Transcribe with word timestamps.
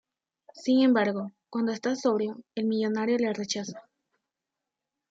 Sin 0.55 0.81
embargo, 0.81 1.31
cuando 1.51 1.71
está 1.73 1.95
sobrio, 1.95 2.41
el 2.55 2.65
millonario 2.65 3.19
le 3.19 3.31
rechaza. 3.33 3.83